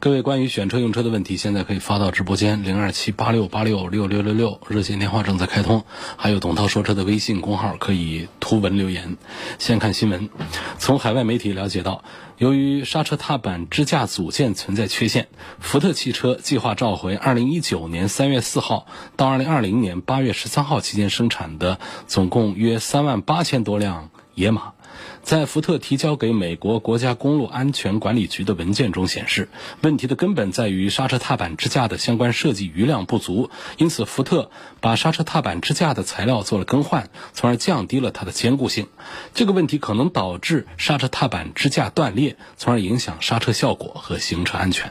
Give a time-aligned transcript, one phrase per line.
[0.00, 5.82] 各位关于选车用车的问题，现在可以发到直播间零二七八六八六六六六六，热线电话正在开通，
[6.16, 9.16] 还有董涛说车的微信公号可以图文留言。
[9.58, 10.30] 先看新闻，
[10.78, 12.04] 从海外媒体了解到，
[12.36, 15.26] 由于刹车踏板支架组件存在缺陷，
[15.58, 18.86] 福特汽车计划召回二零一九年三月四号
[19.16, 24.74] 到二零二零年八月十三号期间生产的总共约三万八千多辆野马。
[25.22, 29.48] 在福特提交给美国国家公路安全管理局的文件中显示，
[29.82, 34.50] 问题的根本在于刹车踏板支架的相关设计余量不足，因此福特
[34.80, 38.86] 把刹车踏板支架的材料做了更换，从而降低了它的坚固性。
[39.34, 44.90] 这个问题可能导致刹车踏板支架断裂，从而影响刹车效果和行车安全。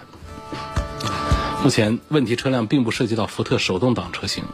[1.68, 4.46] 目前，问题车辆并不涉及到福特手动挡车型，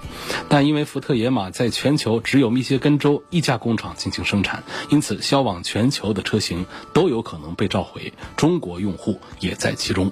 [0.49, 10.11] 但因为福特野马在全球只有密歇根州一家工厂进行生产，因此销往全球的车型都有可能被召回，中国用户也在其中。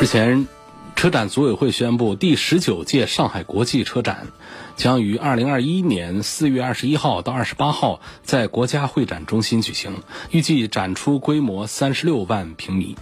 [0.00, 0.48] 日前，
[0.96, 4.26] 车展组委会宣布，第十九届上海国际车展
[4.74, 12.96] 将于二零二一年四月二十一号到二十八号在国家会展中心举行，预计展出规模三十六万平米。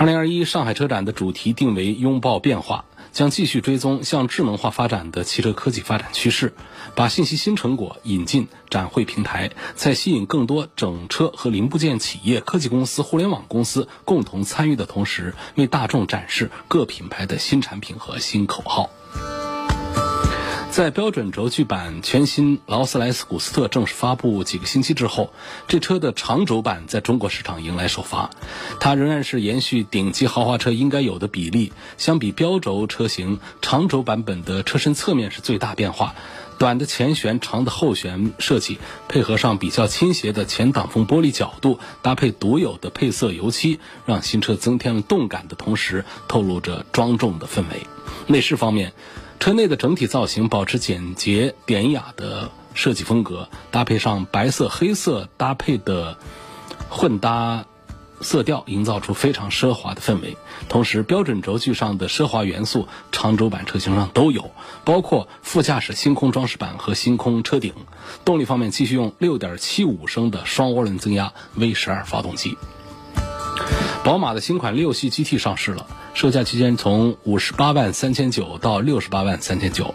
[0.00, 6.54] 二零二一上海车展的主题定为“拥抱变化”，将继续追踪向智能化发展的汽车科技发展趋势，
[6.94, 18.88] 把信息新成果引进展会平台，在吸引更多整车和零部件企业、科技公司、互联网公司共同参与的同时，为大众展示各品牌的新产品和新口号。
[20.80, 25.30] 在标准轴距版全新劳斯莱斯古斯特正式发布几个星期之后，
[25.68, 28.30] 这车的长轴版在中国市场迎来首发。
[28.80, 36.14] 它仍然是延续顶级豪华车应该有的比例，相比标轴车型，长轴版本的车身侧面是最大变化。
[36.58, 47.82] 短的前悬、长的后悬设计，配合上比较倾斜的前挡风玻璃角度，搭配独有的配色油漆，让新车增添了动感的同时，透露着庄重的氛围。
[48.26, 48.94] 内饰方面。
[49.40, 56.18] 车内的整体造型保持简洁典雅的设计风格，搭配上白色黑色搭配的
[56.90, 57.64] 混搭
[58.20, 60.36] 色调，营造出非常奢华的氛围。
[60.68, 64.50] 同时，标准轴距上的奢华元素，长轴版车型上都有，
[64.84, 67.72] 包括副驾驶星空装饰板和星空车顶。
[68.26, 72.58] 动力方面，继续用6.75升的双涡轮增压 V12 发动机。
[74.02, 79.94] 宝马的新款六系 GT 上市了，售价区间从五十八万三千九到六十八万三千九。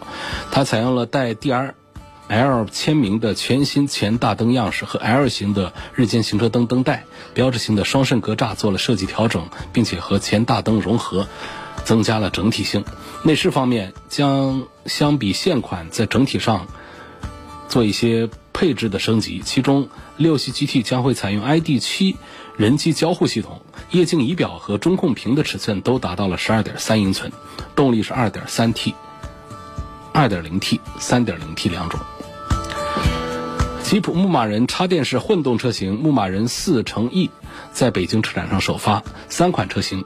[0.50, 7.04] 它采用了带 DR-L 签名的全新前大灯样式和 L 型的日间行车灯灯带，
[7.34, 11.26] 标志性的双肾格栅做了设计调整，并且和前大灯融合，
[11.84, 12.84] 增加了整体性。
[13.24, 16.68] 内饰方面将相比现款在整体上
[17.68, 22.16] 做一些配置的升级，其中六系 GT 将会采用 ID.7。
[22.56, 27.30] 人机交互系统、液晶仪表和中控屏的尺寸都达到了十二点三英寸，
[27.74, 28.94] 动力是二点三 T、
[30.10, 32.00] 二点零 T、三点零 T 两种。
[33.82, 37.30] 吉普牧马人插电式混动车型牧马人四乘 E
[37.72, 40.02] 在北京车展上首发，三款车型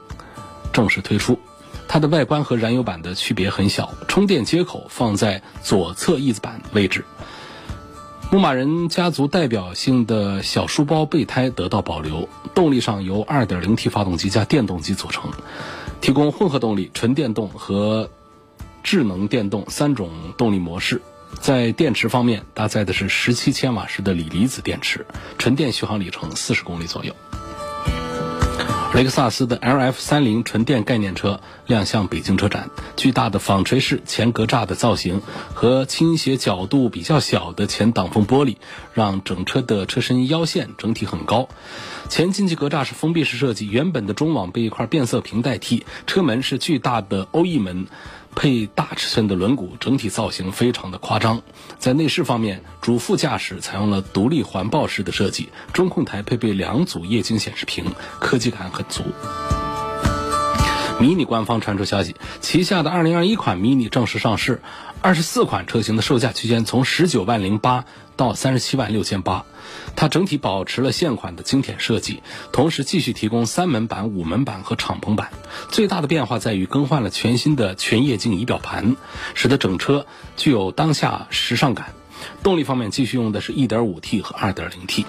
[0.73, 1.39] 正式推出。
[1.87, 7.05] 它的外观和燃油版的区别很小，充电接口放在左侧翼子板位置。
[8.31, 15.29] 牧马人家族代表性的小书包备胎得到保留，动力上由 2.0T 发动机加电动机组成，
[15.99, 18.09] 提供混合动力、纯电动和
[18.83, 21.01] 智能电动三种动力模式。
[21.41, 25.05] 在电池方面，搭载的是17千瓦时的锂离子电池，
[25.37, 27.13] 纯电续航里程40公里左右。
[28.93, 35.21] 雷克萨斯的 LF 三零纯电概念车亮相北京车展，巨大的纺锤式前格栅的造型
[35.53, 38.57] 和倾斜角度比较小的前挡风玻璃，
[38.93, 41.47] 让整车的车身腰线整体很高。
[42.09, 45.85] 前进气格栅是封闭式设计，原本的中网被一块变色屏代替。
[46.05, 47.87] 车门是巨大的欧翼门。
[48.35, 51.41] 配大尺寸的轮毂，整体造型非常的夸张。
[51.79, 57.85] 在内饰方面，主副驾驶采用了独立环抱式的设计，中控台配备两组液晶显示屏，
[58.19, 59.03] 科技感很足。
[60.99, 64.61] Mini 官方传出消息，旗下的2021款 Mini 正式上市，
[65.01, 67.85] 二十四款车型的售价区间从十九万零八
[68.15, 69.45] 到三十七万六千八。
[69.95, 75.31] 它整体保持了现款的经典设计，同时继续提供三门版、五门版和敞篷版。
[75.69, 78.95] 最大的变化在于更换了全新的全液晶仪表盘，
[79.35, 80.05] 使得整车
[80.37, 81.93] 具有当下时尚感。
[82.43, 85.05] 动力方面继续用的是 1.5T 和 2.0T。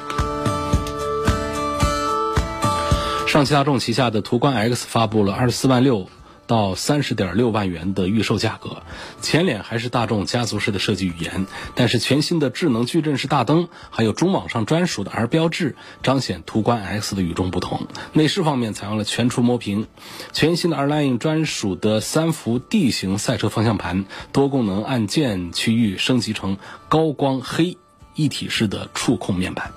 [3.26, 6.11] 上汽大众旗下的途观 X 发布了24万六
[6.47, 8.83] 到30.6万元的预售价格，
[9.21, 17.87] 前脸还是大众家族式的设计语言，但是全新的智能矩阵式大灯，还有中网上专属的 R 标志，彰显途观 X 的与众不同。
[18.12, 19.87] 内饰方面采用了全触摸屏，
[20.33, 26.59] 全新的 R-Line 专属的三幅 D 型赛车方向盘，多功能按键区域升级成
[26.89, 27.79] 高光黑
[28.15, 29.73] 一体式的触控面板。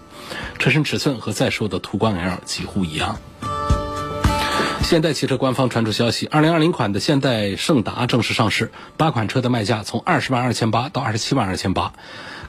[0.58, 3.20] 车身尺寸和在售的途观 L 几乎一样。
[4.86, 11.94] 现代汽车官方传出消息，2020款的现代胜达正式上市，八款车的卖价从二十万二千八到二十七万二千八，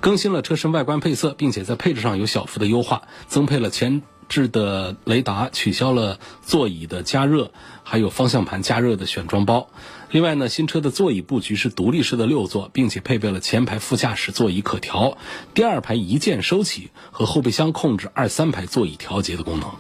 [0.01, 7.53] 更新了车身外观配色，并且在配置上有小幅的优化，增配了前置的雷达，取消了座椅的加热，
[7.83, 9.71] 还有方向盘加热的选装包。
[10.11, 15.17] 另外呢，新车的座椅布局是独立式的六座，并且配备了前排副驾驶座椅可调、
[15.55, 19.71] 第二排一键收起和后备箱控制二三排座椅调节的功能。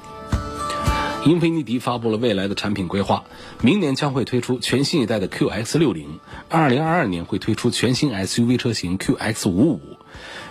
[1.27, 3.25] 英菲尼迪发布了未来的产品规划，
[3.61, 9.81] 明年将会推出全新一代的 QX 六零二零二二年会推出全新 SUV 车型 QX 五五。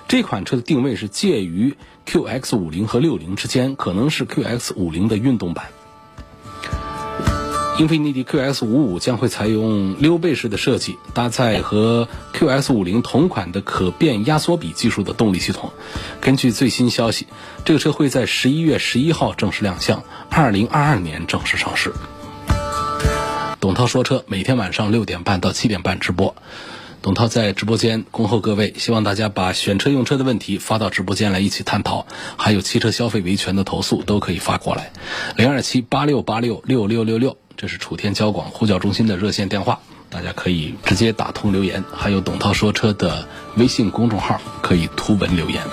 [0.09, 5.67] 这款车的定位是介于 QX 五零和六零之间，可能是 QX 五零的运动版。
[7.77, 15.73] 英菲尼迪 QX55 将会采用溜背式的设计，搭载和 QX50 同款的可变压缩比技术的动力系统。
[16.21, 17.27] 根据最新消息，
[17.65, 21.93] 这个车会在十一月十一号正式亮相，二零二二年正式上市。
[23.59, 26.33] 董涛说车每天晚上六点半到七点半直播。
[27.01, 32.07] 董涛在直播间恭候各位，希望大家把选车用车的问题发到直播间来一起探讨，
[32.37, 34.93] 还有汽车消费维权的投诉都可以发过来，
[35.35, 39.79] 零二七八六八六六六六六，这是楚天交广呼叫中心的热线电话，
[40.09, 43.25] 大家可以直接打通留言，还有董涛说车的
[43.55, 45.63] 微信公众号可以图文留言。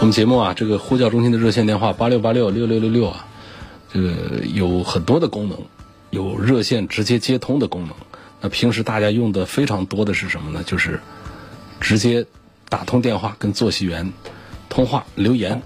[0.00, 3.26] 我们节目啊，这个呼叫中心的热线电话八六八六六六六六啊，
[3.92, 4.10] 这个
[4.52, 5.58] 有很多的功能。
[6.10, 7.94] 有热线直接接通的功能。
[8.40, 10.64] 那平时大家用的非常多的是什么呢？
[10.66, 11.00] 就是
[11.78, 12.26] 直接
[12.68, 14.12] 打通电话跟坐席员
[14.68, 15.62] 通话留言，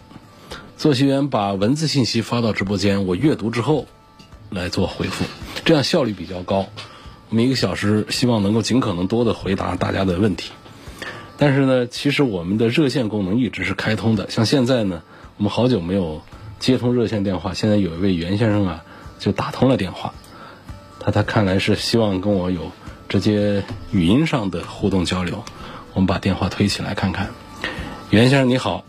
[0.77, 3.87] 坐席员把文字信息发到直播间，我阅读之后
[4.51, 5.25] 来做回复，
[5.65, 6.67] 这样效率比较高。
[7.31, 10.53] 我们一个小时希望能够尽可能多的回答大家的问题。
[11.37, 14.31] 但是呢，其实我们的热线功能一直是开通的。
[14.31, 15.03] 像现在呢，
[15.37, 16.23] 我们好久没有
[16.59, 18.85] 接通热线电话，现在有一位袁先生啊，
[19.19, 20.13] 就打通了电话。
[21.01, 22.71] 他他看来是希望跟我有
[23.09, 25.45] 直接语音上的互动交流，
[25.95, 27.31] 我们把电话推起来看看。
[28.11, 28.85] 袁先生你好，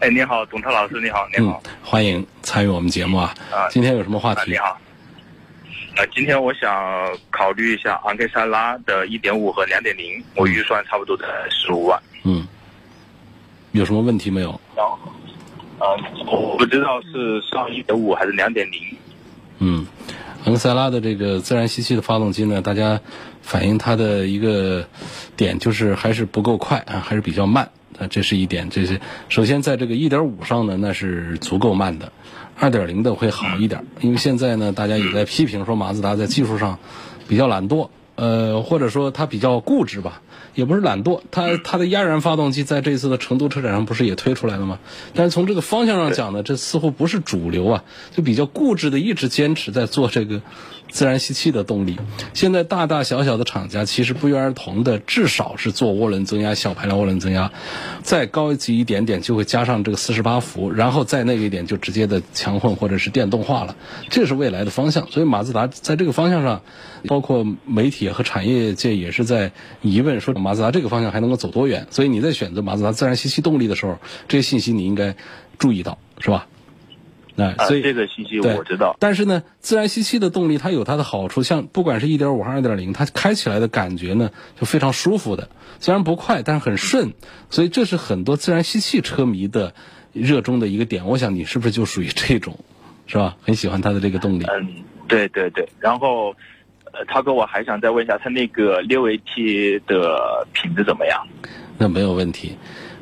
[0.00, 3.34] 哎你好，董涛老师你好，你好，欢迎参与我们节目啊。
[3.50, 4.52] 啊，今天有什么话题？
[4.52, 4.78] 你好，
[5.96, 6.72] 呃，今天我想
[7.30, 12.00] 考虑一下昂克赛拉的1.5和2.0，我预算差不多在十五万。
[12.24, 12.48] 嗯，
[13.72, 14.50] 有什么问题没有？
[14.74, 14.88] 啊，
[16.26, 18.94] 我不知道是上1.5还是2.0。
[19.58, 19.86] 嗯。
[20.46, 22.98] 昂克赛拉的这个自然吸气的发动机呢，大家
[23.42, 24.88] 反映它的一个
[25.36, 27.70] 点就是还是不够快啊，还是比较慢
[28.00, 28.70] 啊，这是一点。
[28.70, 28.98] 这是
[29.28, 32.10] 首先在这个1.5上呢，那是足够慢的
[32.58, 33.84] ，2.0的会好一点。
[34.00, 36.78] 因为现在呢，大家也在批评说马自达在技术上
[37.28, 40.22] 比较懒惰，呃，或者说它比较固执吧。
[40.52, 44.80] 也不是懒惰，它它的压燃发动机在这次的成都车展上不是也推出来了吗？
[45.14, 50.42] 但是从这个方向上讲呢，这似乎不是主流啊，就比较固执的一直坚持在做这个
[50.90, 51.96] 自然吸气的动力。
[52.34, 57.52] 现在大大小小的厂家其实不约而同的，至少是做涡轮增压、小排量涡轮增压，
[58.02, 63.76] 再高级一点点就会加上这个四十八伏，然后再那个一点就直接的强混或者是电动化了，
[64.08, 65.06] 这是未来的方向。
[65.10, 66.62] 所以马自达在这个方向上，
[67.06, 70.34] 包括媒体和产业界也是在疑问说。
[70.40, 71.86] 马自达这个方向还能够走多远？
[71.90, 75.14] 所以你在选择马自达自然吸气动力的时候，这些信息你应该
[75.58, 76.46] 注意到，是吧？
[77.56, 78.96] 那所以这个信息我知道。
[79.00, 84.30] 但是呢，自然吸气的动力它有它的好处，像不管是一点五还是二点零，它开起来的感觉呢
[84.60, 85.48] 就非常舒服的，
[85.80, 87.14] 虽然不快，但是很顺。
[87.48, 89.74] 所以这是很多自然吸气车迷的
[90.12, 91.06] 热衷的一个点。
[91.06, 92.58] 我想你是不是就属于这种，
[93.06, 93.36] 是吧？
[93.42, 94.44] 很喜欢它的这个动力。
[94.44, 95.68] 嗯，对对对。
[95.78, 96.34] 然后。
[96.92, 101.24] 呃，涛哥，我还想再问一下，它那个六 AT 的品质怎么样？
[101.78, 102.56] 那没有问题。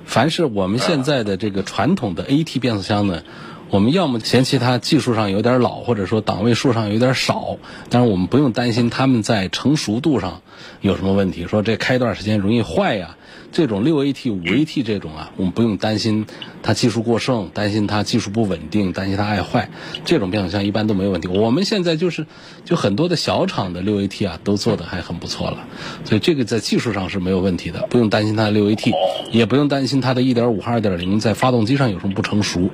[0.05, 3.23] 凡是我们现在的这个传统的 AT 变速箱呢，
[3.71, 7.59] 我们要么嫌弃它技术上有点老，或者说档位数上有点少，
[7.91, 10.41] 但是我们不用担心它们在成熟度上
[10.81, 13.18] 有什么问题，说这开一段时间容易坏呀。
[13.51, 16.27] 这种六 AT、五 AT 这种啊，我们不用担心
[16.63, 19.71] 它技术过剩，担心它技术不稳定，担心它爱坏。
[20.05, 21.29] 这种变速箱一般都没有问题。
[21.29, 22.27] 我们现在就是
[22.67, 25.67] 就很多的小厂的六 AT 啊，都做的还很不错了，
[26.05, 28.93] 所以这个在技术上是没有问题的，不用担心它的六 AT，
[29.33, 32.69] 也不用担心它的一点五和二点零在发动机上有什么不成熟，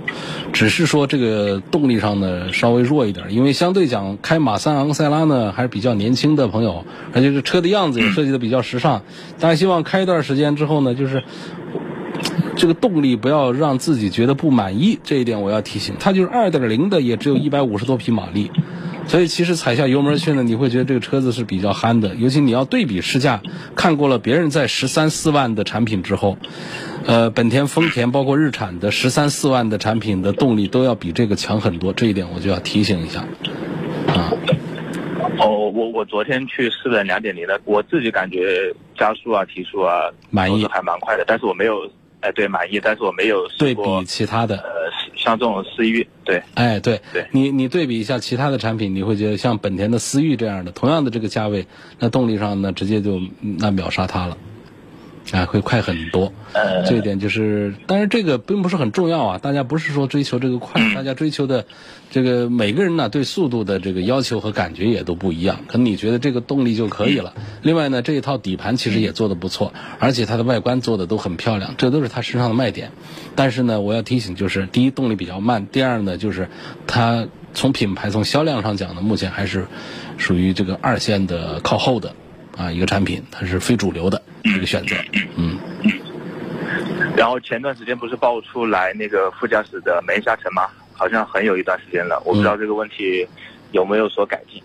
[0.53, 9.03] 只是说这个动力上呢稍微弱一点，因为相对讲开马三昂克赛拉呢还是比较年轻的朋友，而且这车的样子也设计的比较时尚，
[9.39, 10.64] 大家希望开一段时间之。
[10.65, 11.23] 之后呢，就是
[12.57, 15.97] 这个动力不要让自己觉得不满意，这一点我要提醒。
[16.01, 18.51] 它就是二点零的，也只有一百五十多匹马力，
[19.07, 22.15] 所以其实踩下油门去呢，你会觉得这个车子是比较憨的。
[22.15, 23.43] 尤其你要对比试驾，
[23.75, 26.39] 看过了别人在十三四万的产品之后，
[27.05, 33.27] 呃，本田、丰田包括日产的十三四万的产品的动力都要比这个强很多，这一点我就要提醒一下
[34.07, 34.33] 啊。
[35.75, 41.25] 哦，我我昨天去试了两点零的，我自己感觉加速啊、提速啊，满意还蛮快的。
[41.27, 41.91] 但是我没有，
[42.21, 42.81] 哎，对，满意。
[42.81, 51.67] 但是我没有对比其他的，呃，像这种思域，对，哎，对，对，你你对比一下其他的产品，你会觉得像本田的思域这样的，同样的这个价位，
[51.99, 54.37] 那动力上呢直接就那秒杀它了。
[55.33, 56.33] 啊，会快很多。
[56.87, 59.39] 这一点就是，但是这个并不是很重要啊。
[59.39, 61.65] 大家不是说追求这个快，大家追求的
[62.11, 65.61] 这个每个人呢对速度的这个要求和感觉也都不一样。
[65.67, 67.35] 可能你觉得这个动力就可以了。
[67.63, 72.93] 另外呢，这一套底盘其实也做的不错，而且它的外观做的都很漂亮，这都是它身上的卖点。
[73.35, 76.49] 但是呢，我要提醒就是，第一动力比较慢，第二呢就是
[76.87, 79.67] 它从品牌从销量上讲呢，目前还是
[80.19, 82.15] 属于这个二线的靠后的。
[82.57, 84.97] 啊，一个产品它是非主流的一个选择，
[85.37, 85.59] 嗯。
[87.17, 90.63] 然后前段时间不是爆出来那个副驾驶的没下沉吗？
[90.93, 93.27] 好像很有一段时间了，我不知道这个问题
[93.73, 94.63] 有没有所改进。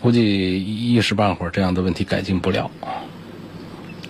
[0.00, 2.70] 估计一时半会儿这样的问题改进不了。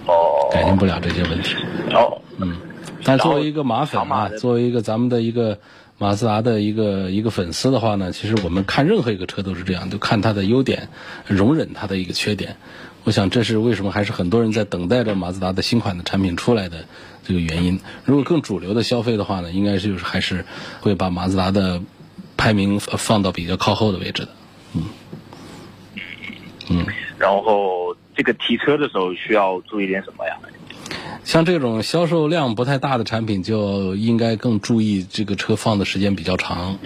[0.06, 0.50] 哦。
[0.52, 1.54] 改进不了这些问题。
[1.92, 2.20] 哦。
[2.38, 2.56] 嗯。
[3.04, 5.58] 但作为一个马粉啊，作为一个咱们的一个
[5.96, 10.88] 马自达的一个一个粉丝的话呢，其实我们看任何一个车都是这样，就看它的优点，
[11.26, 12.56] 容忍它的一个缺点。
[13.04, 16.84] 我想这是为什么还是很多人在等待着马自达的新款的产品出来的
[17.24, 17.80] 这个原因。
[18.04, 20.44] 如果更主流的消费的话呢，应该就是还是
[20.80, 21.80] 会把马自达的
[22.36, 24.28] 排名放到比较靠后的位置的。
[24.74, 24.82] 嗯
[26.68, 26.86] 嗯。
[27.18, 30.36] 然后这个提车的时候需要注意点什么呀？
[31.22, 36.78] 像这种销售量不太大的产品，就应该更注意这个车放的时间比较长。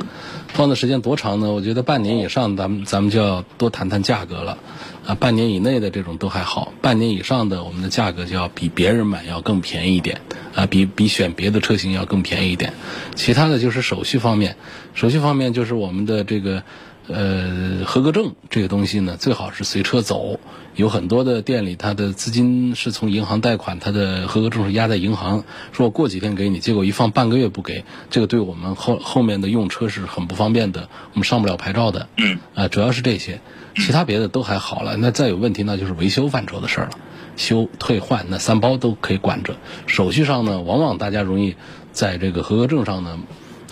[0.49, 1.52] 放的时间多长呢？
[1.52, 4.59] 我觉得半年以上，咱们咱们就要多谈谈价格了。
[5.06, 10.20] 啊，半年以内的这种都还好，半年以上的我们的价格就要比别人买要更便宜一点，
[10.54, 12.73] 啊，比比选别的车型要更便宜一点。
[13.14, 14.56] 其他的就是手续方面，
[14.94, 16.62] 手续方面就是我们的这个。
[17.06, 20.40] 呃，合格证这个东西呢，最好是随车走。
[20.75, 32.08] 有很多的店里，他的资金是从银行贷款，他的合格证是压在银行，说我过几天给你，结果一放半个月不给，这个对我们后后面的用车是很不方便的，我们上不了牌照的。
[32.16, 32.38] 嗯。
[32.54, 33.40] 啊，主要是这些，
[33.76, 34.96] 其他别的都还好了。
[34.96, 36.92] 那再有问题，那就是维修范畴的事儿了，
[37.37, 39.56] 修退换那三包都可以管着。
[39.87, 41.54] 手续上呢，往往大家容易
[41.92, 43.18] 在这个合格证上呢，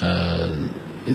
[0.01, 0.51] 呃。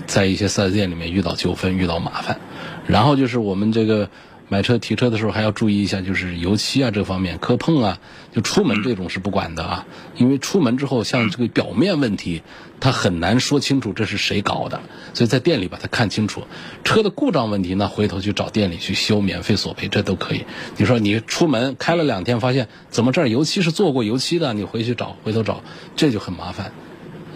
[0.06, 2.40] 在一些四 S 店里面遇到纠纷、遇到麻烦，
[2.86, 4.10] 然后就是我们这个
[4.48, 7.98] 买车提车的时候还要注意一下，就是油漆啊这方面磕碰啊，
[8.32, 12.42] 就出门这种是不管的啊，因为出门之后像这个表面问题，
[12.80, 14.80] 他很难说清楚这是谁搞的，
[15.12, 16.44] 所以在店里把它看清楚。
[16.84, 20.44] 车的故障问题呢，回头去找店里去修，免费索赔，这都可以。
[20.78, 25.62] 你说你出门开了两天，发现怎么这儿油漆是做过油漆的，你回去找，回头找，
[25.96, 26.72] 这就很麻烦。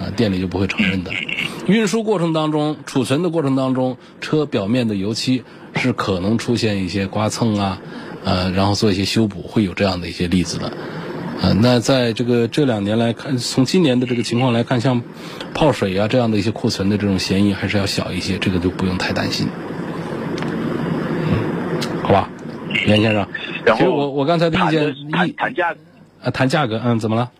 [0.02, 1.12] 啊，店里就不会承认的。
[1.66, 5.44] 运输过程当中、储存的过程当中，车表面的油漆
[5.76, 7.78] 是可能出现一些刮蹭啊，
[8.24, 10.72] 呃，然后做一些修补，会有这样的一些例子的。
[11.40, 15.02] 呃，那在这个这两年来看，从今年的这个情况来看，像
[15.54, 19.46] 泡水啊这样的一些库存的这种嫌疑还是要小一些，这个就不用太担心。
[21.30, 22.28] 嗯，好吧，
[22.86, 23.26] 袁先生。
[23.76, 25.74] 其实我我刚才的意见，谈谈价，
[26.22, 27.30] 啊，谈价格，嗯，怎么了？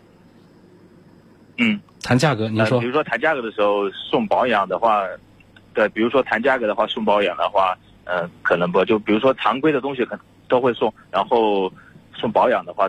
[1.59, 1.81] 嗯。
[2.03, 5.03] 谈价格，你说，比如说谈价格的时候送保养的话，
[5.73, 10.19] 对，比如说谈价格的话送保养的话，呃，可能不就比如说常规的东西可
[10.49, 11.73] 都会送，然后
[12.15, 12.89] 送保养的话，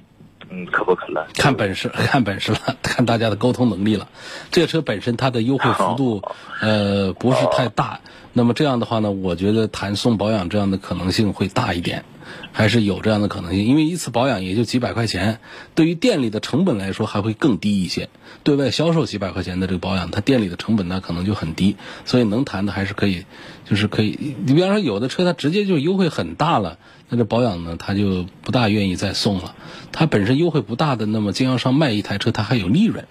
[0.50, 1.24] 嗯，可不可能？
[1.36, 4.08] 看本事， 看本事了，看大家的沟通能力了。
[4.52, 6.22] 这个车本身它的优惠幅度，
[6.62, 8.00] 呃，不是太大，
[8.34, 12.04] 那么这样的话呢，我觉得谈送保养这样的可能性会大一点。
[12.52, 13.66] 还是有这样的可能性。
[13.66, 15.40] 因为一次保养也就几百块钱，
[15.76, 18.10] 对于店里的成本来说还会更低一些。
[18.44, 23.26] 对外销售几百块钱的这个保养，它店里的成本呢可能就很低，所以能谈的还是可以，
[23.70, 24.36] 就是可以。
[24.46, 26.78] 你比方说有的车它直接就优惠很大了，
[27.10, 29.56] 那这保养呢它就不大愿意再送了。
[29.92, 33.06] 它本身优惠不大的，那么经销商卖一台车它还有利润。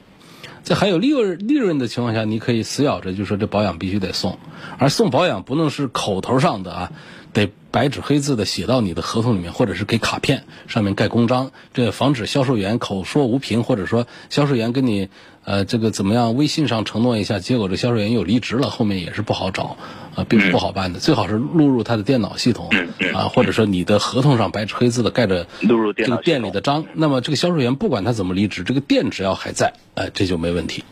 [0.62, 4.38] 在还有利润利润的情况下，你可以死咬着，就说这保养必须得送，
[4.78, 6.92] 而送保养不能是口头上的啊，
[7.32, 15.08] 得白纸黑字的写到你的合同里面，或者是给卡片上面盖公章，这防止销售员口说无凭，或者说销售员跟你
[15.44, 19.78] 呃这个怎么样，微信上承诺一下，结果这销售员又离职了，后面也是不好找
[20.14, 20.98] 啊，并不好办的。
[20.98, 22.68] 最好是录入他的电脑系统
[23.14, 30.84] 啊，或者说你的合同上白纸黑字的盖着录入这个店里的章，那么这个销售员不管他怎么离职，这个店只要还在，哎，这就没问题。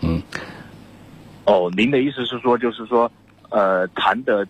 [0.00, 0.22] 嗯，
[1.44, 3.10] 哦，您的意思是说，就是说，
[3.50, 4.46] 呃，谈的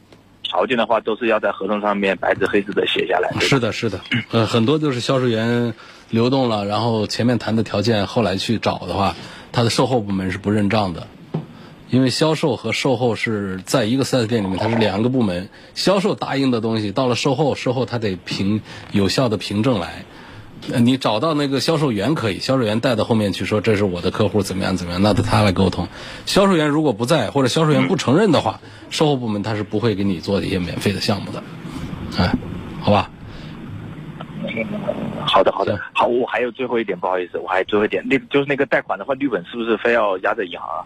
[0.49, 3.31] 条件的话，都是要在合同上面白纸黑字的写下来。
[3.39, 4.01] 是的，是的，
[4.33, 5.75] 呃，很多就是销售员
[6.11, 9.15] 流动了，然后前面谈的条件，后来去找的话，
[9.53, 11.07] 他的售后部门是不认账的，
[11.91, 15.49] 因为销售和售后是在一个 4S 店里面，它是两个部门。
[15.75, 18.61] 销售答应的东西，到了售后，售后他得凭
[18.93, 20.05] 有效的凭证来。
[20.79, 25.89] 你找到那个销售员可以，销售员带到后面去说这是我的客户怎么样怎么样，那得他来沟通。
[26.27, 28.61] 销售员如果不在或者销售员不承认的话，
[28.91, 31.43] 售后部门他是不会给你做一些免费的项目的，
[32.19, 32.35] 哎，
[32.81, 33.11] 好吧。
[35.27, 36.07] 好的，好的，好。
[36.07, 40.85] 我还有最后一点，不好意思，我还有最后一点，那就是那个贷款的话，绿本是不是非要压在银行啊？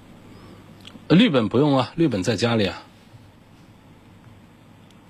[1.09, 2.83] 绿本不用啊，绿本在家里啊。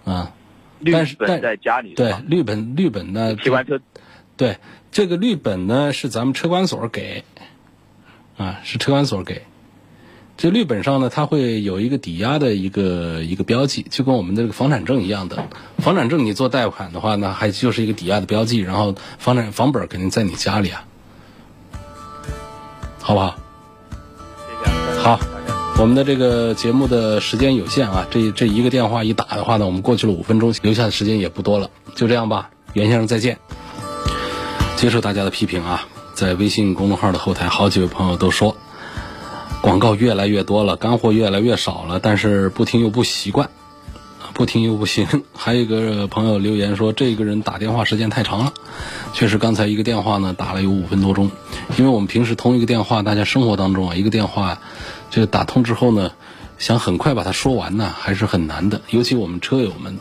[0.04, 0.32] 啊，
[0.80, 3.34] 绿本在家里对，绿本绿本呢？
[3.36, 3.80] 提完车。
[4.36, 4.58] 对，
[4.90, 7.24] 这个绿本呢是咱们车管所给，
[8.36, 9.42] 啊，是车管所给。
[10.36, 15.44] 这绿本上呢，它会有一个抵押的一个一个标记，就跟我们的这个房产证一样的。
[15.78, 20.84] 房产证你做贷款的话呢，还就是一个抵押的标记，然后房产房本肯定在你家里啊，
[23.00, 23.36] 好不好？
[24.98, 25.20] 好，
[25.78, 33.38] 我们的这个节目的时间有限啊，这这一个电话一打的话呢，我们过去了五分钟，留下的时间也不多了，就这样吧，袁先生再见。
[34.82, 38.56] 接受大家的批评啊，在微信公众号的后台，好几位朋友都说，
[39.60, 43.48] 广告越来越多了，干货越来越少了，但是不听又不习惯，
[44.34, 45.06] 不听又不行。
[45.36, 48.52] 还有一个朋友留言说，这个人打电话时间太长了，
[49.12, 51.30] 确实，刚才一个电话呢打了有五分多钟，
[51.78, 54.58] 因为我们平时通一个电话，大家生活当中啊，一个电话，
[55.12, 56.10] 这打通之后呢，
[56.58, 59.96] 想很快把它说完呢，还是很难的，尤其我们车友们。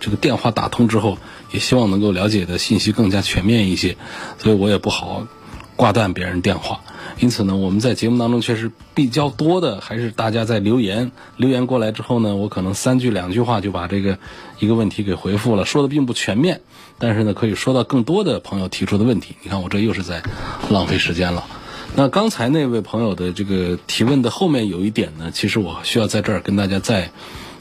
[0.00, 1.18] 这个电话打通之后，
[1.52, 3.96] 也希望能够了解的信息更加全面一些，
[4.38, 5.26] 所以我也不好
[5.76, 6.80] 挂断别人电话。
[7.18, 14.18] 因此呢，我们在节目当中确实比较多的还是大家在留言，留言过来之后呢，我可能三句两句话就把这个
[14.58, 16.62] 一个问题给回复了，说的并不全面，
[16.98, 19.36] 但是呢，可以说到更多的朋友提出的问题。
[19.42, 20.22] 你看我这又是在
[20.70, 21.44] 浪费时间了。
[21.94, 27.10] 那刚才那位朋友的这个提问的后面有一点呢，其实我需要在这儿跟大家再。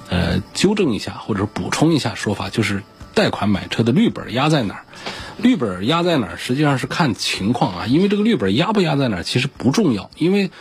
[0.10, 4.86] 呃，纠正一下或者补充一下说法，就是贷款买车的绿本压在哪儿？
[5.38, 6.38] 绿本压在哪儿？
[6.38, 10.52] 实际上是看情况啊，因为这个绿本压不压在哪儿其实不重要，因为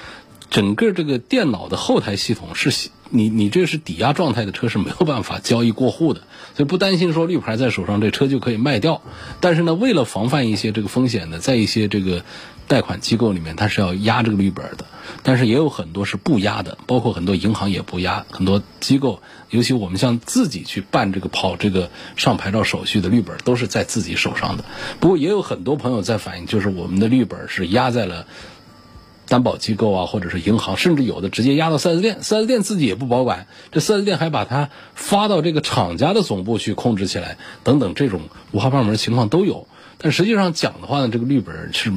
[0.50, 2.70] 整个这个电脑的后台系统是
[3.10, 6.20] 你你这是抵押状态的车是没有办法交易过户的，
[6.56, 9.02] 所以不担心说绿牌在手上这车就可以卖掉。
[9.40, 12.24] 但是呢，为了防范一些这个风险呢，在一些这个。
[12.68, 14.84] 贷款机构里面，它是要压这个绿本的，
[15.22, 18.26] 但是也有很多是不压的，包括很多银行也不压。
[18.30, 24.66] 很多机构，尤其我们像自己去办这个跑这个上牌照手续的绿本，都是在自己手上的。
[25.00, 28.26] 不过也有很多朋友在反映，就是我们的绿本是压在了
[29.28, 39.68] 担保机构啊，或者是银行，甚至有的直接压到 4S 店，4S 店自己也不保管，这 4S 店还把它发到这个厂家的总部去控制起来，等等，这种五花八门的情况都有。
[39.98, 41.92] 但实际上讲的话呢，这个绿本是。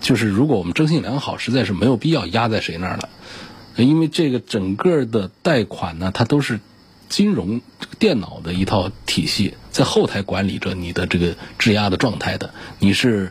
[0.00, 3.10] 就是如果我们征信良好，实在是没有必要压在谁那儿了，
[3.76, 6.58] 因为这个整个的贷款呢，它都是
[7.10, 7.60] 金融
[7.98, 12.54] 电脑的一套体系，在后台管理着你的这个质押的状态的。
[12.78, 13.30] 你是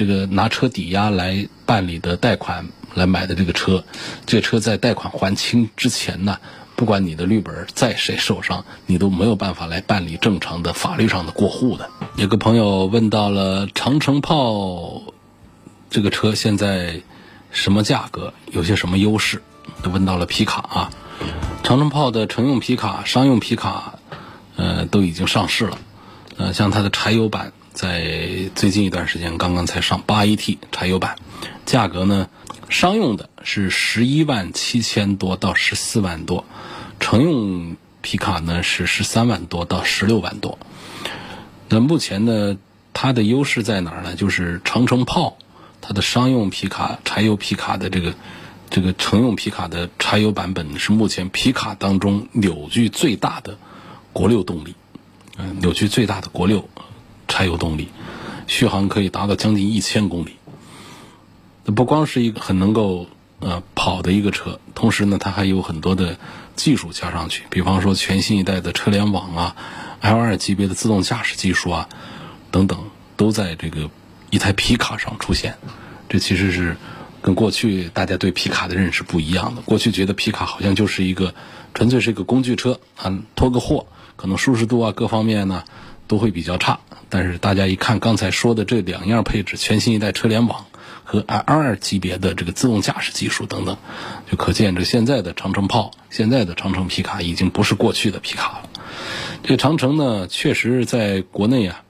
[0.00, 3.84] 这个拿车抵押来办理的贷款来买的这个车，
[4.24, 6.38] 这车在贷款还清之前呢，
[6.74, 11.90] 不管你的绿本在谁手上，你都没有办法来办理正常的法律上的过户的。
[12.16, 15.02] 有个朋友问到了长城炮。
[15.90, 17.02] 这个车现在
[17.50, 18.32] 什么价格？
[18.52, 19.42] 有些什么优势？
[19.82, 20.90] 都问到了皮卡啊，
[21.62, 23.98] 长城炮的乘用皮卡、商用皮卡，
[24.56, 25.76] 呃，都已经上市了。
[26.38, 31.16] 呃，像它的柴油版，在最近一段时间刚刚才上八 AT 柴油版，
[31.64, 32.28] 价格呢，
[32.68, 36.44] 商用的是十一万七千多到十四万多，
[37.00, 40.58] 乘用皮卡呢是十三万多到十六万多。
[41.70, 42.58] 那目前呢，
[42.92, 44.14] 它的优势在哪儿呢？
[44.14, 45.38] 就是长城炮，
[45.80, 48.14] 它的商用皮卡、柴油皮卡的这个
[48.68, 53.56] 这个乘用皮卡的柴油版本是目前皮卡当中扭矩最大的
[54.12, 54.74] 国六动力，
[55.38, 56.68] 嗯，扭矩最大的国六
[57.30, 57.88] 柴油动力，
[58.46, 60.36] 续航可以达到将近一千公里。
[61.74, 63.06] 不光是一个很能够
[63.38, 66.18] 呃跑的一个车，同时呢，它还有很多的
[66.56, 69.56] 技术加上去，比方说全新一代的车联网啊
[70.02, 71.88] ，L2 级别的自动驾驶技术啊，
[72.50, 72.78] 等等，
[73.16, 73.88] 都在这个
[74.30, 75.54] 一台皮卡上出现。
[76.08, 76.76] 这其实是
[77.22, 79.62] 跟过去大家对皮卡的认识不一样的。
[79.62, 81.32] 过去觉得皮卡好像就是一个
[81.72, 85.62] 纯粹是一个工具车啊，拖个货，可能舒适度啊各方面呢
[86.10, 86.80] 都会比较差。
[87.08, 90.66] 但是大家一看刚才说的这两样配置，全新一代车联网。
[91.02, 93.76] 和 L 二级别的这个自动驾驶技术等等，
[94.30, 98.70] 就可见这现在的长城炮，现在的长城皮卡已经不是过去的皮卡了。
[99.42, 101.82] 这长城呢，确实在国内啊，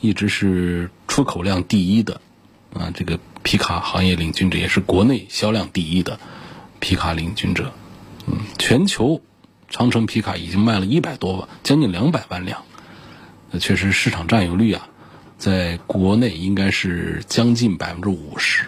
[0.00, 2.22] 一直是出口量第一的
[2.72, 6.18] 啊，这个皮卡行业领军者，也是国内销量第一的
[6.80, 7.74] 皮卡领军者。
[8.26, 9.20] 嗯，全球
[9.68, 12.64] 长城皮卡已经卖了一百多万，将近两百万辆，
[13.50, 14.88] 那确实市场占有率啊。
[15.38, 18.64] 在国内应该是将近百分之五十。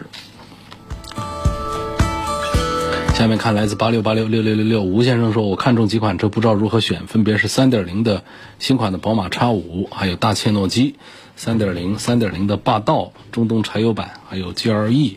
[3.15, 8.23] 下面看来自八六八六六六六六吴先生说：“我看中几款车，不知道如何选，分别是三点零的
[8.59, 10.97] 新款的宝马叉五，还有大切诺基
[11.37, 15.17] 三点零、三点零的霸道中东柴油版，还有 GLE，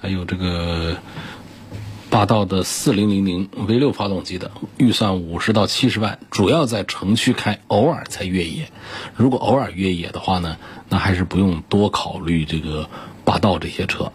[0.00, 0.96] 还有这个。”
[2.12, 8.68] 霸道的四零零零 V 六发动机的预算五十到七十万，主要在城区开，偶尔才越野。
[9.16, 10.58] 如果偶尔越野的话呢，
[10.90, 12.90] 那还是不用多考虑这个
[13.24, 14.12] 霸道这些车。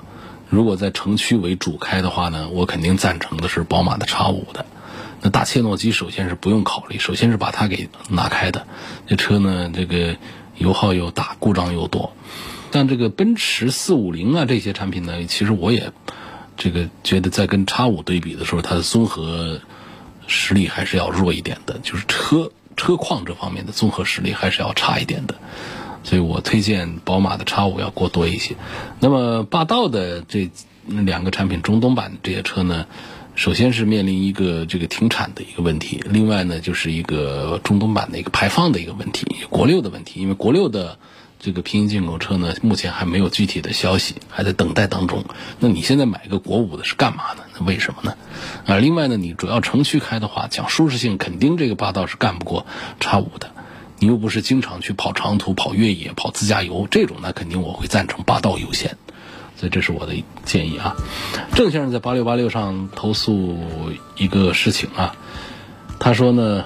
[0.48, 4.68] 如果在城区为主开的话呢，我肯定赞成的是宝马的 X 五的。
[5.24, 8.68] 那大切诺基首先是不用考虑，首先是把它给拿开的。
[9.08, 10.18] 这车呢，这个
[10.56, 12.14] 油耗又大，故障又多。
[12.70, 15.92] 但这个奔驰四五零啊这些产品呢，其实我也。
[16.58, 19.62] 这个觉得在跟叉五对比的时候，它的综合
[20.26, 25.36] 实力还是要弱一点的，就是车车况这方面的综合实力还是要差一点的，
[26.04, 28.56] 所以我推荐宝马的叉五要过多一些。
[29.00, 30.50] 那么霸道的这
[30.88, 32.88] 两个产品，中东版这些车呢，
[33.36, 40.98] 首先是面临一个这个停产的一个问题，另外呢就是一个中东版的一个排放的一个问题，国六的问题，因为国六的。
[41.40, 45.24] 这个平行进口车呢，目前还没有具体的消息，还在等待当中。
[45.60, 47.44] 那你现在买一个国五的是干嘛呢？
[47.58, 48.16] 那为什么呢？
[48.66, 52.66] 啊，另外呢，你主要城区开的话，讲舒适性，肯定这个霸道是干不过
[53.00, 53.52] 叉五的。
[54.00, 58.98] 你又不是经常去跑长途、跑越野、跑自驾游这种，那肯定我会赞成霸道优先。
[59.56, 60.96] 所以这是我的建议啊。
[61.54, 63.58] 郑先生在八六八六上投诉
[64.18, 65.16] 一个事情啊，
[66.00, 66.66] 他说呢，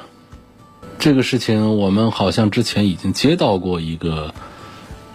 [0.98, 4.34] 这个事情我们好像之前已经接到过一个。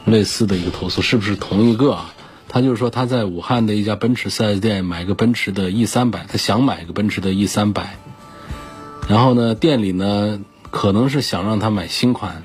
[0.07, 2.15] 类似的一个投诉是不是同一个啊？
[2.49, 7.99] 他就是说他在武汉的一家奔驰 4S 店买个奔驰的 E 三百，他想买个奔驰的 E 三百，
[9.09, 10.41] 然后呢店里呢
[10.71, 12.45] 可能是想让他买新款，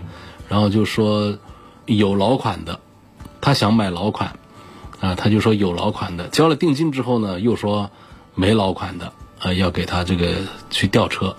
[0.49, 1.37] 然后就说
[1.85, 2.79] 有老款的，
[3.41, 4.35] 他想买老款，
[4.99, 7.91] 啊他就说有老款的，交了定金之后呢又说
[8.33, 10.33] 没老款的，啊要给他这个
[10.71, 11.35] 去调车。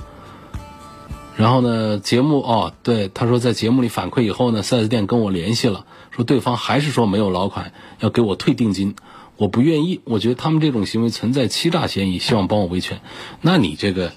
[1.36, 5.84] 然后呢节目哦对他说在节目里反馈以后呢 4S 店跟我联系了。
[6.14, 8.94] 说对方还是说没有老款，要给我退定金，
[9.38, 10.00] 我不愿意。
[10.04, 13.00] 我觉得他们这种行为存在欺诈嫌疑，希望帮我维权。
[13.40, 14.12] 那你这个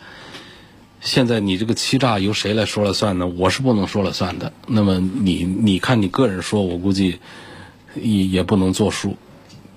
[0.99, 3.27] 现在你这个欺诈由谁来说了算呢？
[3.27, 4.51] 我是不能说了算的。
[4.67, 7.19] 那么你你看你个人说，我估计
[7.95, 9.15] 也也不能作数。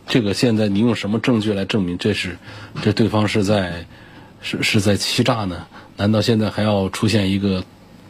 [0.09, 2.39] 这个现在你用什么证据来证明这是
[2.83, 3.87] 这对方是在
[4.41, 5.67] 是是在欺诈呢？
[5.97, 7.65] 难道现在还要出现一个？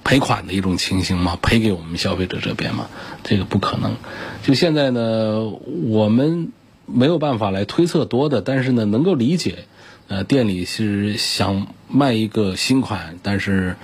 [0.08, 1.38] 赔款的一种情形吗？
[1.42, 2.88] 赔给我们消费者这边吗？
[3.24, 3.94] 这个不可能。
[4.42, 5.44] 就现在呢，
[5.90, 6.50] 我们
[6.86, 9.66] 没有办法来推测多的，但是呢，能够理解，
[10.06, 13.76] 呃，店里是想卖一个新款，但是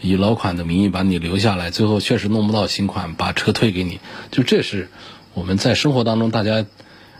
[0.00, 4.00] 以老款的名义把你留下来，最后确实弄不到新款，把车退给你。
[4.30, 4.88] 就这是
[5.34, 6.64] 我们在生活当中大家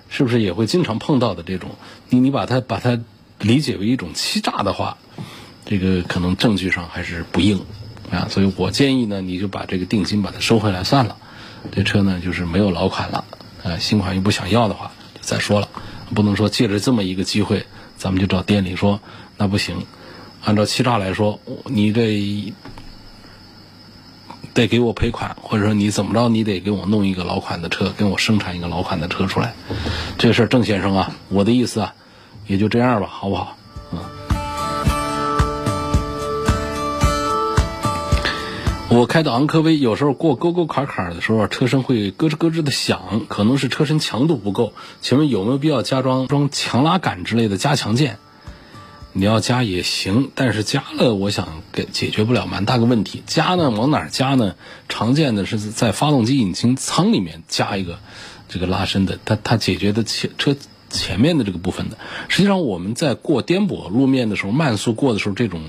[0.08, 1.72] 是不是也会经常碰到的这种？
[2.08, 2.98] 你你把它把它
[3.38, 4.96] 理解为一种欺诈的话，
[5.66, 7.60] 这个可能证据上还是不硬。
[8.10, 11.16] 啊，所以我建议呢，你就把这个定金把它收回来算了。
[11.72, 13.24] 这车呢就是没有老款了，
[13.62, 15.68] 呃，新款又不想要的话，就再说了。
[16.14, 17.66] 不能说借着这么一个机会，
[17.96, 19.00] 咱们就找店里说，
[19.36, 19.84] 那不行。
[20.44, 22.54] 按照欺诈来说，你这
[24.54, 29.54] 得给我赔款，或者说你怎么着，你得给我弄一个老款的车，给我生产一个老款的车出来。
[30.16, 31.94] 这事儿，郑先生啊，我的意思啊，
[32.46, 33.58] 也就这样吧，好不好？
[38.96, 44.72] 我开的昂科威有时候过沟沟坎坎的时候，车身会咯吱咯吱的响，可能是车身强度不够。
[45.02, 48.16] 请问有没有必要加装装强拉杆之类的加强件？
[49.12, 53.22] 你要加也行，但是加了，我想给解决不了蛮大个问题。
[53.26, 54.54] 加呢，往哪加呢？
[54.88, 57.98] 常见的是在发动机引擎舱里面加一个
[58.48, 60.56] 这个拉伸的，它它解决的车
[60.90, 61.98] 前面的这个部分的。
[62.28, 65.62] 实际上我们在过颠簸路面的时候，慢速过的时候，这种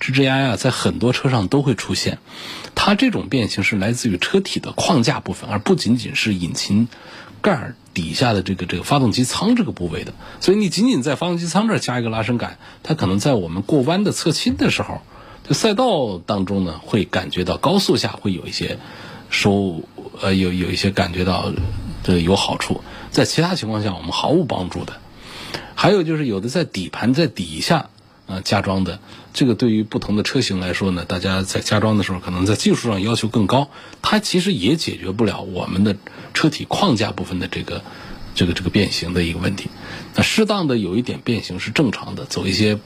[0.00, 2.18] 吱吱呀呀在很多车上都会出现。
[2.74, 6.88] 它这种变形是来自于车体的框架部分，而不仅仅是引擎
[7.40, 10.12] 盖底下的这个这个发动机舱这个部位的。
[10.40, 15.02] 所以你仅仅在发动机舱这儿加一个拉伸杆，它可能在我们过弯的侧倾的时候，
[15.48, 18.78] 就赛道当中呢，会感觉到高速下会有一些
[19.30, 19.82] 收
[20.20, 21.52] 呃有有一些感觉到
[22.02, 22.82] 这有好处，
[23.14, 25.00] 在其他情况下我们毫无帮助的。
[25.74, 27.88] 还有就是有的在底盘在底下。
[28.26, 29.00] 啊，加装的
[29.34, 33.68] 这个对于不同的车型来说呢，大家在加装的时候，可能在技术上要求更高，
[34.00, 35.94] 它其实也解决不了我们的
[36.32, 37.84] 车体框架部分的这个
[38.34, 39.68] 这个这个变形的一个问题。
[40.14, 42.78] 那适当的有一点变形是正常的，走一些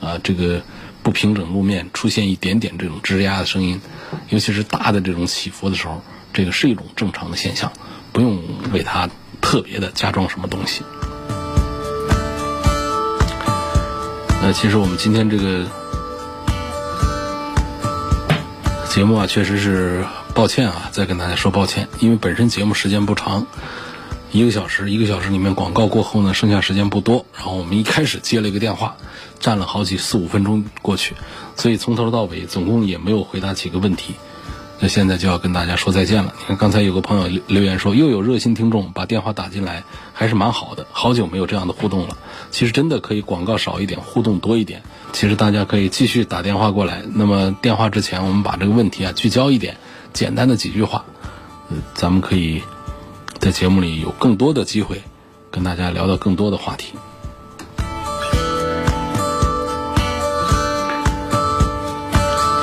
[0.00, 0.62] 啊这个
[1.02, 3.82] 不平整路面出现一点点这种吱呀的声音，
[4.30, 6.00] 尤其是大的这种起伏的时候，
[6.32, 7.70] 这个是一种正常的现象，
[8.10, 9.10] 不用为它
[9.48, 10.82] 特别的加装什么东西。
[14.42, 15.64] 那其实我们今天这个
[18.90, 23.46] 节目啊，确实是抱歉啊，再跟大家说抱歉，因为本身节目时间不长，
[24.32, 27.24] 一个小时，一个小时里面广告过后呢，剩下时间不多。
[27.34, 28.98] 然后我们一开始接了一个电话，
[29.40, 31.14] 占了好几四五分钟过去，
[31.56, 34.14] 所以从头到尾总共也没有回答几个问题。
[34.80, 36.32] 那现在就要跟大家说再见了。
[36.38, 40.86] 你看刚才有个朋友留言说，又有热心听众把电话打进来，还是蛮好的。
[40.92, 42.16] 好久没有这样的互动了。
[42.52, 44.82] 其实真的可以广告少一点，互动多一点。
[45.12, 47.02] 其实大家可以继续打电话过来。
[47.12, 49.78] 那么电话之前，我们把这个问题啊聚焦一点，
[50.12, 51.04] 简单的几句话，
[51.70, 52.62] 呃，咱们可以
[53.40, 55.02] 在节目里有更多的机会
[55.50, 56.92] 跟大家聊到更多的话题。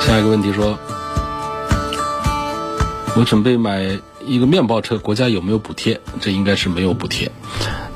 [0.00, 0.78] 下一个问题说。
[3.16, 6.02] 我准备买一个面包车，国家有没有补贴？
[6.20, 7.32] 这应该是没有补贴。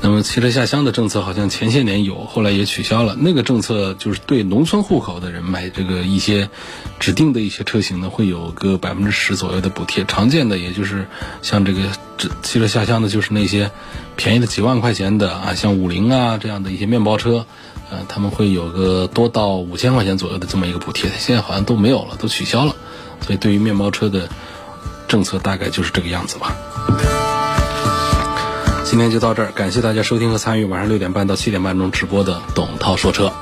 [0.00, 3.14] 那么汽车下乡的政策好像前些年有，后来也取消了。
[3.18, 6.48] 那个政策就是对农村户口的人买这个一些
[6.98, 10.06] 指定的一些车型呢，会有个百分之十左右的补贴。
[10.06, 11.06] 常见的也就是
[11.42, 11.82] 像这个
[12.40, 13.70] 汽车下乡的，就是那些
[14.16, 17.44] 便宜的几万块钱的啊，像五菱啊这样的一些面包车，
[17.90, 21.10] 呃，他们会有个多到五千块钱左右的这么一个补贴。
[21.18, 22.74] 现在好像都没有了，都取消了。
[23.20, 24.30] 所以对于面包车的。
[25.10, 26.54] 政策大概就是这个样子吧。
[28.84, 33.32] 今天就到这儿，感谢大家收听和参与晚上六点半到七点半钟直播的董涛说车。